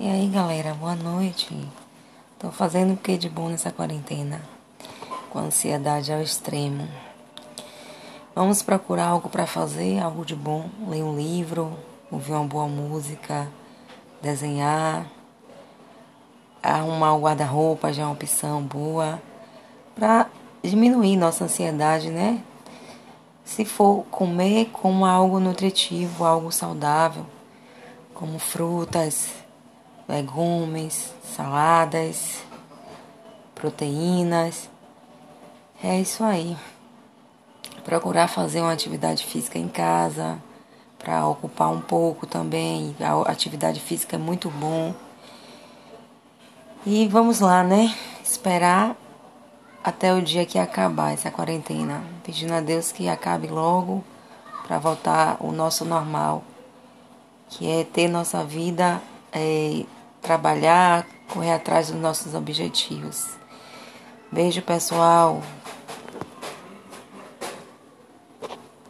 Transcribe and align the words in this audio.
E 0.00 0.08
aí 0.08 0.28
galera, 0.28 0.74
boa 0.74 0.94
noite. 0.94 1.52
Tô 2.38 2.52
fazendo 2.52 2.94
o 2.94 2.96
que 2.96 3.18
de 3.18 3.28
bom 3.28 3.48
nessa 3.48 3.72
quarentena? 3.72 4.40
Com 5.28 5.40
ansiedade 5.40 6.12
ao 6.12 6.22
extremo. 6.22 6.86
Vamos 8.32 8.62
procurar 8.62 9.06
algo 9.06 9.28
para 9.28 9.44
fazer, 9.44 9.98
algo 9.98 10.24
de 10.24 10.36
bom, 10.36 10.70
ler 10.86 11.02
um 11.02 11.16
livro, 11.16 11.76
ouvir 12.12 12.30
uma 12.30 12.44
boa 12.44 12.68
música, 12.68 13.48
desenhar, 14.22 15.04
arrumar 16.62 17.16
o 17.16 17.22
guarda-roupa 17.22 17.92
já 17.92 18.04
é 18.04 18.06
uma 18.06 18.12
opção 18.12 18.62
boa 18.62 19.20
para 19.96 20.28
diminuir 20.62 21.16
nossa 21.16 21.42
ansiedade, 21.42 22.08
né? 22.08 22.40
Se 23.44 23.64
for 23.64 24.04
comer, 24.12 24.66
coma 24.66 25.10
algo 25.10 25.40
nutritivo, 25.40 26.24
algo 26.24 26.52
saudável, 26.52 27.26
como 28.14 28.38
frutas, 28.38 29.47
legumes, 30.08 31.12
saladas, 31.22 32.42
proteínas. 33.54 34.70
É 35.82 36.00
isso 36.00 36.24
aí. 36.24 36.56
Procurar 37.84 38.28
fazer 38.28 38.60
uma 38.60 38.72
atividade 38.72 39.24
física 39.24 39.58
em 39.58 39.68
casa 39.68 40.42
para 40.98 41.26
ocupar 41.26 41.70
um 41.70 41.80
pouco 41.80 42.26
também. 42.26 42.96
A 43.00 43.30
atividade 43.30 43.80
física 43.80 44.16
é 44.16 44.18
muito 44.18 44.50
bom. 44.50 44.94
E 46.86 47.06
vamos 47.08 47.40
lá, 47.40 47.62
né? 47.62 47.94
Esperar 48.22 48.96
até 49.82 50.12
o 50.12 50.22
dia 50.22 50.44
que 50.44 50.58
acabar 50.58 51.12
essa 51.12 51.30
quarentena, 51.30 52.02
pedindo 52.24 52.52
a 52.52 52.60
Deus 52.60 52.92
que 52.92 53.08
acabe 53.08 53.46
logo 53.46 54.04
para 54.66 54.78
voltar 54.78 55.36
o 55.40 55.50
nosso 55.50 55.84
normal, 55.84 56.42
que 57.48 57.70
é 57.70 57.84
ter 57.84 58.08
nossa 58.08 58.44
vida 58.44 59.00
é, 59.32 59.84
trabalhar, 60.20 61.06
correr 61.32 61.52
atrás 61.52 61.88
dos 61.88 62.00
nossos 62.00 62.34
objetivos. 62.34 63.26
Beijo, 64.30 64.62
pessoal. 64.62 65.42